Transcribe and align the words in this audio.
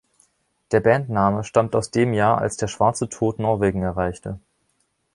Der 0.71 0.79
Bandname 0.79 1.43
stammt 1.43 1.75
aus 1.75 1.91
dem 1.91 2.13
Jahr, 2.15 2.39
als 2.39 2.57
der 2.57 2.67
Schwarze 2.67 3.07
Tod 3.07 3.37
Norwegen 3.37 3.83
erreichte. 3.83 4.39